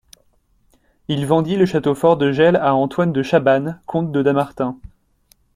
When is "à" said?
2.55-2.73